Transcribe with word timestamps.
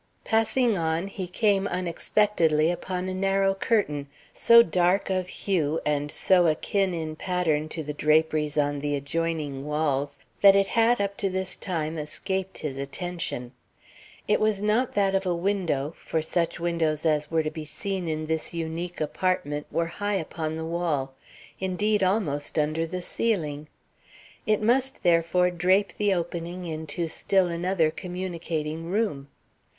Passing 0.23 0.75
on, 0.79 1.05
he 1.09 1.27
came 1.27 1.67
unexpectedly 1.67 2.71
upon 2.71 3.07
a 3.07 3.13
narrow 3.13 3.53
curtain, 3.53 4.07
so 4.33 4.63
dark 4.63 5.11
of 5.11 5.27
hue 5.27 5.79
and 5.85 6.09
so 6.09 6.47
akin 6.47 6.95
in 6.95 7.15
pattern 7.15 7.69
to 7.69 7.83
the 7.83 7.93
draperies 7.93 8.57
on 8.57 8.79
the 8.79 8.95
adjoining 8.95 9.63
walls 9.63 10.19
that 10.41 10.55
it 10.55 10.69
had 10.69 10.99
up 10.99 11.17
to 11.17 11.29
this 11.29 11.55
time 11.55 11.99
escaped 11.99 12.57
his 12.57 12.77
attention. 12.77 13.51
It 14.27 14.39
was 14.39 14.59
not 14.59 14.95
that 14.95 15.13
of 15.13 15.27
a 15.27 15.35
window, 15.35 15.93
for 15.95 16.23
such 16.23 16.59
windows 16.59 17.05
as 17.05 17.29
were 17.29 17.43
to 17.43 17.51
be 17.51 17.63
seen 17.63 18.07
in 18.07 18.25
this 18.25 18.55
unique 18.55 18.99
apartment 18.99 19.67
were 19.69 19.85
high 19.85 20.15
upon 20.15 20.55
the 20.55 20.65
wall, 20.65 21.13
indeed, 21.59 22.01
almost 22.01 22.57
under 22.57 22.87
the 22.87 23.03
ceiling. 23.03 23.67
It 24.47 24.63
must, 24.63 25.03
therefore, 25.03 25.51
drape 25.51 25.95
the 25.99 26.11
opening 26.11 26.65
into 26.65 27.07
still 27.07 27.47
another 27.49 27.91
communicating 27.91 28.85
room. 28.89 29.27